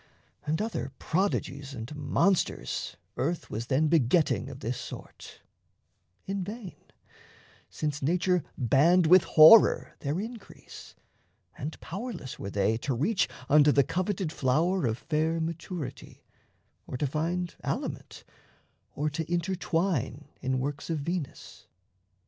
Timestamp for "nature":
8.01-8.43